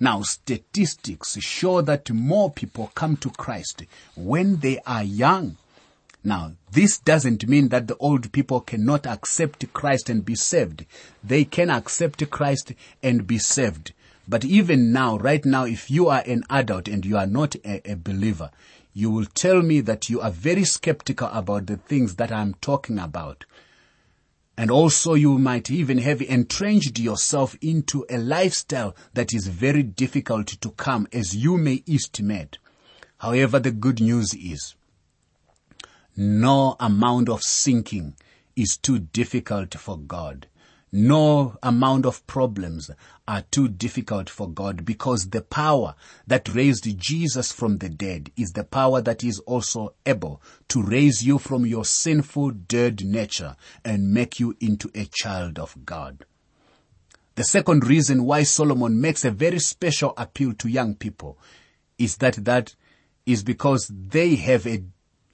Now, 0.00 0.22
statistics 0.22 1.38
show 1.40 1.80
that 1.82 2.10
more 2.10 2.50
people 2.50 2.92
come 2.94 3.16
to 3.16 3.30
Christ 3.30 3.82
when 4.14 4.58
they 4.58 4.78
are 4.86 5.02
young. 5.02 5.56
Now, 6.22 6.52
this 6.70 6.98
doesn't 6.98 7.48
mean 7.48 7.68
that 7.68 7.88
the 7.88 7.96
old 7.96 8.30
people 8.30 8.60
cannot 8.60 9.06
accept 9.06 9.72
Christ 9.72 10.08
and 10.08 10.24
be 10.24 10.36
saved. 10.36 10.84
They 11.24 11.44
can 11.44 11.68
accept 11.68 12.28
Christ 12.30 12.74
and 13.02 13.26
be 13.26 13.38
saved. 13.38 13.92
But 14.28 14.44
even 14.44 14.92
now, 14.92 15.16
right 15.18 15.44
now, 15.44 15.64
if 15.64 15.90
you 15.90 16.08
are 16.08 16.22
an 16.26 16.44
adult 16.50 16.86
and 16.86 17.04
you 17.04 17.16
are 17.16 17.26
not 17.26 17.56
a, 17.56 17.90
a 17.90 17.96
believer, 17.96 18.50
you 18.94 19.10
will 19.10 19.26
tell 19.26 19.62
me 19.62 19.80
that 19.80 20.10
you 20.10 20.20
are 20.20 20.30
very 20.30 20.64
skeptical 20.64 21.28
about 21.28 21.66
the 21.66 21.76
things 21.76 22.16
that 22.16 22.30
I'm 22.30 22.54
talking 22.54 22.98
about. 22.98 23.46
And 24.58 24.72
also 24.72 25.14
you 25.14 25.38
might 25.38 25.70
even 25.70 25.98
have 25.98 26.20
entrenched 26.20 26.98
yourself 26.98 27.56
into 27.62 28.04
a 28.10 28.18
lifestyle 28.18 28.96
that 29.14 29.32
is 29.32 29.46
very 29.46 29.84
difficult 29.84 30.48
to 30.48 30.70
come 30.72 31.06
as 31.12 31.36
you 31.36 31.56
may 31.56 31.84
estimate. 31.88 32.58
However, 33.18 33.60
the 33.60 33.70
good 33.70 34.00
news 34.00 34.34
is 34.34 34.74
no 36.16 36.74
amount 36.80 37.28
of 37.28 37.40
sinking 37.40 38.16
is 38.56 38.76
too 38.76 38.98
difficult 38.98 39.74
for 39.74 39.96
God. 39.96 40.48
No 40.90 41.58
amount 41.62 42.06
of 42.06 42.26
problems 42.26 42.90
are 43.26 43.42
too 43.50 43.68
difficult 43.68 44.30
for 44.30 44.48
God 44.48 44.86
because 44.86 45.28
the 45.28 45.42
power 45.42 45.94
that 46.26 46.54
raised 46.54 46.98
Jesus 46.98 47.52
from 47.52 47.78
the 47.78 47.90
dead 47.90 48.32
is 48.36 48.52
the 48.52 48.64
power 48.64 49.02
that 49.02 49.22
is 49.22 49.38
also 49.40 49.94
able 50.06 50.40
to 50.68 50.82
raise 50.82 51.22
you 51.22 51.38
from 51.38 51.66
your 51.66 51.84
sinful 51.84 52.52
dead 52.52 53.04
nature 53.04 53.56
and 53.84 54.14
make 54.14 54.40
you 54.40 54.56
into 54.60 54.90
a 54.94 55.04
child 55.04 55.58
of 55.58 55.84
God. 55.84 56.24
The 57.34 57.44
second 57.44 57.86
reason 57.86 58.24
why 58.24 58.44
Solomon 58.44 59.00
makes 59.00 59.24
a 59.24 59.30
very 59.30 59.58
special 59.58 60.14
appeal 60.16 60.54
to 60.54 60.68
young 60.68 60.94
people 60.94 61.38
is 61.98 62.16
that 62.16 62.44
that 62.46 62.74
is 63.26 63.44
because 63.44 63.92
they 63.94 64.36
have 64.36 64.66
a 64.66 64.82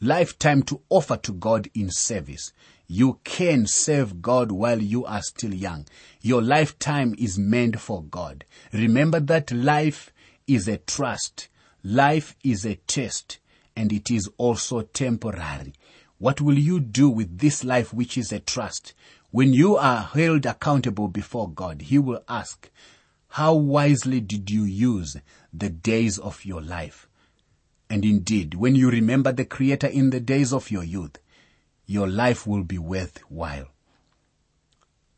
lifetime 0.00 0.64
to 0.64 0.80
offer 0.90 1.16
to 1.16 1.32
God 1.32 1.70
in 1.74 1.90
service. 1.90 2.52
You 2.86 3.20
can 3.24 3.66
serve 3.66 4.20
God 4.20 4.52
while 4.52 4.82
you 4.82 5.04
are 5.06 5.22
still 5.22 5.54
young. 5.54 5.86
Your 6.20 6.42
lifetime 6.42 7.14
is 7.18 7.38
meant 7.38 7.80
for 7.80 8.02
God. 8.02 8.44
Remember 8.72 9.20
that 9.20 9.50
life 9.52 10.12
is 10.46 10.68
a 10.68 10.78
trust. 10.78 11.48
Life 11.82 12.36
is 12.44 12.64
a 12.64 12.74
test 12.74 13.38
and 13.76 13.92
it 13.92 14.10
is 14.10 14.28
also 14.36 14.82
temporary. 14.82 15.72
What 16.18 16.40
will 16.40 16.58
you 16.58 16.80
do 16.80 17.08
with 17.08 17.38
this 17.38 17.64
life 17.64 17.92
which 17.92 18.16
is 18.16 18.32
a 18.32 18.40
trust? 18.40 18.94
When 19.30 19.52
you 19.52 19.76
are 19.76 20.02
held 20.02 20.46
accountable 20.46 21.08
before 21.08 21.50
God, 21.50 21.82
He 21.82 21.98
will 21.98 22.22
ask, 22.28 22.70
how 23.28 23.54
wisely 23.54 24.20
did 24.20 24.48
you 24.48 24.62
use 24.62 25.16
the 25.52 25.70
days 25.70 26.18
of 26.18 26.44
your 26.44 26.62
life? 26.62 27.08
And 27.90 28.04
indeed, 28.04 28.54
when 28.54 28.76
you 28.76 28.90
remember 28.90 29.32
the 29.32 29.44
Creator 29.44 29.88
in 29.88 30.10
the 30.10 30.20
days 30.20 30.52
of 30.52 30.70
your 30.70 30.84
youth, 30.84 31.18
your 31.86 32.08
life 32.08 32.46
will 32.46 32.64
be 32.64 32.78
worthwhile. 32.78 33.68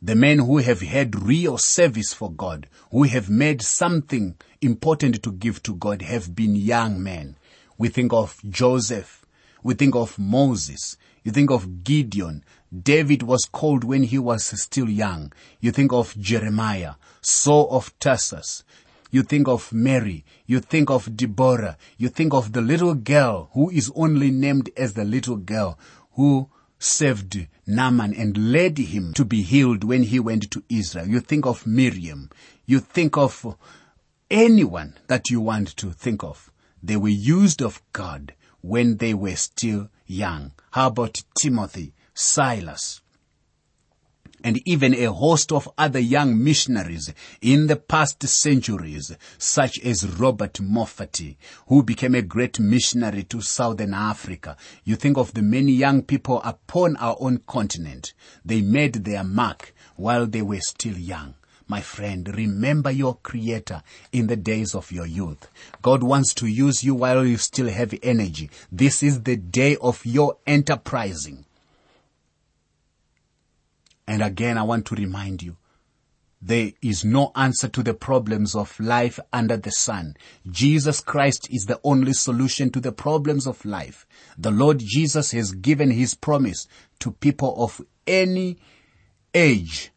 The 0.02 0.14
men 0.14 0.38
who 0.38 0.59
have 0.59 0.83
had 0.83 1.22
real 1.22 1.59
service 1.59 2.12
for 2.12 2.31
God, 2.31 2.68
who 2.90 3.05
have 3.05 3.31
made 3.31 3.62
something 3.62 4.37
important 4.61 5.22
to 5.22 5.33
give 5.33 5.62
to 5.64 5.74
God 5.74 6.02
have 6.02 6.35
been 6.35 6.55
young 6.55 7.02
men. 7.02 7.37
We 7.79 7.88
think 7.88 8.12
of 8.12 8.40
Joseph. 8.48 9.24
We 9.62 9.74
think 9.74 9.96
of 9.96 10.18
Moses. 10.18 10.96
You 11.24 11.33
think 11.33 11.50
of 11.50 11.83
Gideon. 11.83 12.44
David 12.72 13.22
was 13.22 13.46
called 13.46 13.85
when 13.85 14.05
he 14.05 14.18
was 14.18 14.44
still 14.44 14.88
young. 14.88 15.33
You 15.61 15.72
think 15.72 15.92
of 15.92 16.16
Jeremiah, 16.18 16.94
Saul 17.20 17.68
of 17.70 17.98
Tarsus. 17.98 18.64
You 19.11 19.22
think 19.22 19.48
of 19.48 19.72
Mary. 19.72 20.24
You 20.46 20.61
think 20.61 20.90
of 20.90 21.16
Deborah. 21.16 21.79
You 21.96 22.09
think 22.11 22.35
of 22.35 22.52
the 22.52 22.61
little 22.61 22.94
girl 22.94 23.50
who 23.55 23.70
is 23.70 23.90
only 23.94 24.31
named 24.31 24.70
as 24.76 24.92
the 24.94 25.05
little 25.05 25.37
girl 25.37 25.79
who 26.12 26.48
saved 26.79 27.47
Naaman 27.67 28.15
and 28.15 28.53
led 28.53 28.79
him 28.79 29.12
to 29.15 29.25
be 29.25 29.43
healed 29.43 29.85
when 29.85 30.05
he 30.05 30.21
went 30.21 30.51
to 30.51 30.62
Israel. 30.69 31.09
You 31.09 31.21
think 31.21 31.47
of 31.47 31.67
Miriam. 31.67 32.31
You 32.67 32.81
think 32.81 33.17
of 33.17 33.57
anyone 34.31 34.99
that 35.07 35.31
you 35.31 35.41
want 35.41 35.77
to 35.77 35.91
think 35.91 36.23
of. 36.23 36.51
They 36.83 36.97
were 36.97 37.09
used 37.09 37.62
of 37.62 37.83
God 37.93 38.35
when 38.61 38.99
they 38.99 39.15
were 39.15 39.37
still 39.37 39.89
young. 40.07 40.53
How 40.73 40.89
about 40.89 41.23
Timothy, 41.39 41.95
Silas? 42.15 43.01
And 44.44 44.61
even 44.66 44.94
a 44.94 45.12
host 45.12 45.53
of 45.53 45.68
other 45.77 45.99
young 45.99 46.42
missionaries 46.42 47.12
in 47.40 47.66
the 47.66 47.77
past 47.77 48.22
centuries, 48.22 49.16
such 49.38 49.79
as 49.81 50.07
Robert 50.18 50.61
Moffat, 50.61 51.37
who 51.68 51.83
became 51.83 52.14
a 52.14 52.22
great 52.22 52.61
missionary 52.61 53.22
to 53.25 53.40
Southern 53.40 53.94
Africa. 53.94 54.57
You 54.85 54.96
think 54.96 55.16
of 55.16 55.35
the 55.35 55.42
many 55.42 55.72
young 55.72 56.03
people 56.03 56.40
upon 56.44 56.96
our 56.96 57.16
own 57.20 57.38
continent. 57.46 58.12
They 58.44 58.61
made 58.61 59.05
their 59.05 59.25
mark 59.25 59.75
while 59.96 60.27
they 60.27 60.42
were 60.42 60.61
still 60.61 60.96
young. 60.96 61.35
My 61.68 61.81
friend, 61.81 62.33
remember 62.37 62.92
your 62.92 63.16
creator 63.16 63.83
in 64.12 64.29
the 64.29 64.37
days 64.37 64.72
of 64.72 64.92
your 64.92 65.07
youth. 65.07 65.49
God 65.83 66.05
wants 66.05 66.33
to 66.35 66.46
use 66.46 66.85
you 66.85 66.94
while 66.94 67.27
you 67.27 67.38
still 67.38 67.68
have 67.68 67.92
energy. 68.05 68.51
This 68.70 69.03
is 69.03 69.25
the 69.25 69.37
day 69.37 69.77
of 69.77 70.07
your 70.07 70.37
enterprising. 70.46 71.44
And 74.07 74.23
again, 74.23 74.57
I 74.57 74.62
want 74.62 74.87
to 74.87 74.95
remind 74.95 75.42
you, 75.42 75.57
there 76.40 76.71
is 76.83 77.05
no 77.05 77.33
answer 77.35 77.66
to 77.69 77.83
the 77.83 77.95
problems 77.95 78.55
of 78.55 78.79
life 78.79 79.19
under 79.33 79.57
the 79.57 79.73
sun. 79.73 80.14
Jesus 80.49 81.01
Christ 81.01 81.49
is 81.51 81.64
the 81.64 81.81
only 81.83 82.12
solution 82.12 82.71
to 82.71 82.81
the 82.81 82.92
problems 82.92 83.47
of 83.47 83.64
life. 83.64 84.07
The 84.38 84.51
Lord 84.51 84.79
Jesus 84.79 85.33
has 85.33 85.53
given 85.53 85.90
his 85.90 86.14
promise 86.14 86.69
to 87.01 87.11
people 87.11 87.55
of 87.64 87.81
any 88.07 88.59
age, 89.35 89.90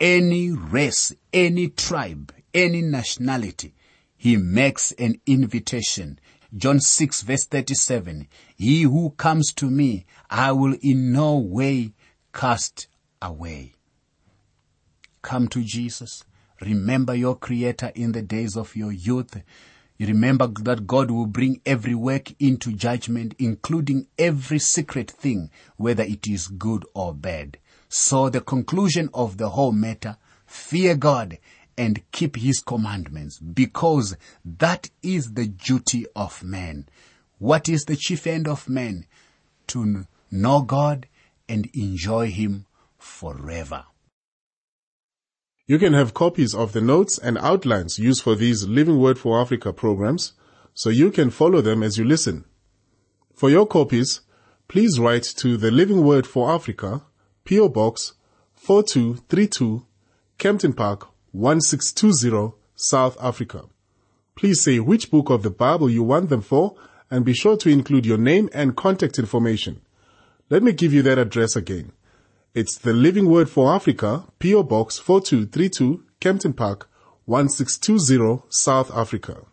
any 0.00 0.50
race, 0.50 1.12
any 1.32 1.68
tribe, 1.68 2.34
any 2.52 2.82
nationality. 2.82 3.74
He 4.16 4.36
makes 4.36 4.92
an 4.92 5.20
invitation. 5.26 6.18
John 6.56 6.80
6 6.80 7.22
verse 7.22 7.44
37. 7.44 8.26
He 8.56 8.82
who 8.82 9.10
comes 9.10 9.52
to 9.54 9.70
me, 9.70 10.06
I 10.28 10.52
will 10.52 10.76
in 10.82 11.12
no 11.12 11.36
way 11.38 11.92
cast 12.32 12.88
away. 13.22 13.72
Come 15.22 15.48
to 15.48 15.62
Jesus. 15.62 16.24
Remember 16.60 17.14
your 17.14 17.36
creator 17.36 17.92
in 17.94 18.12
the 18.12 18.22
days 18.22 18.56
of 18.56 18.76
your 18.76 18.92
youth. 18.92 19.40
You 19.96 20.08
remember 20.08 20.48
that 20.48 20.86
God 20.86 21.10
will 21.10 21.26
bring 21.26 21.60
every 21.64 21.94
work 21.94 22.32
into 22.40 22.72
judgment, 22.72 23.34
including 23.38 24.08
every 24.18 24.58
secret 24.58 25.10
thing, 25.10 25.50
whether 25.76 26.02
it 26.02 26.26
is 26.26 26.48
good 26.48 26.84
or 26.94 27.14
bad. 27.14 27.58
So 27.88 28.28
the 28.28 28.40
conclusion 28.40 29.10
of 29.14 29.38
the 29.38 29.50
whole 29.50 29.72
matter, 29.72 30.16
fear 30.46 30.96
God 30.96 31.38
and 31.78 32.02
keep 32.10 32.36
his 32.36 32.60
commandments 32.60 33.38
because 33.38 34.16
that 34.44 34.90
is 35.02 35.34
the 35.34 35.46
duty 35.46 36.06
of 36.14 36.42
man. 36.42 36.88
What 37.38 37.68
is 37.68 37.84
the 37.84 37.96
chief 37.96 38.26
end 38.26 38.48
of 38.48 38.68
man? 38.68 39.06
To 39.68 40.06
know 40.30 40.62
God 40.62 41.06
and 41.48 41.68
enjoy 41.74 42.30
him 42.30 42.66
forever. 43.02 43.84
You 45.66 45.78
can 45.78 45.92
have 45.92 46.14
copies 46.14 46.54
of 46.54 46.72
the 46.72 46.80
notes 46.80 47.18
and 47.18 47.38
outlines 47.38 47.98
used 47.98 48.22
for 48.22 48.34
these 48.34 48.66
Living 48.66 48.98
Word 48.98 49.18
for 49.18 49.40
Africa 49.40 49.72
programs 49.72 50.32
so 50.74 50.90
you 50.90 51.10
can 51.10 51.30
follow 51.30 51.60
them 51.60 51.82
as 51.82 51.98
you 51.98 52.04
listen. 52.04 52.44
For 53.34 53.50
your 53.50 53.66
copies, 53.66 54.20
please 54.68 54.98
write 54.98 55.24
to 55.36 55.56
the 55.56 55.70
Living 55.70 56.04
Word 56.04 56.26
for 56.26 56.50
Africa, 56.50 57.02
PO 57.44 57.68
Box 57.68 58.14
4232, 58.54 59.86
Kempton 60.38 60.72
Park 60.72 61.08
1620, 61.32 62.56
South 62.74 63.16
Africa. 63.20 63.64
Please 64.34 64.62
say 64.62 64.78
which 64.78 65.10
book 65.10 65.30
of 65.30 65.42
the 65.42 65.50
Bible 65.50 65.90
you 65.90 66.02
want 66.02 66.28
them 66.28 66.42
for 66.42 66.74
and 67.10 67.24
be 67.24 67.34
sure 67.34 67.56
to 67.58 67.68
include 67.68 68.06
your 68.06 68.18
name 68.18 68.48
and 68.52 68.76
contact 68.76 69.18
information. 69.18 69.80
Let 70.48 70.62
me 70.62 70.72
give 70.72 70.92
you 70.92 71.02
that 71.02 71.18
address 71.18 71.56
again. 71.56 71.92
It's 72.54 72.76
the 72.76 72.92
Living 72.92 73.30
Word 73.30 73.48
for 73.48 73.74
Africa, 73.74 74.26
PO 74.38 74.64
Box 74.64 74.98
4232, 74.98 76.04
Kempton 76.20 76.52
Park 76.52 76.86
1620, 77.24 78.42
South 78.50 78.90
Africa. 78.94 79.46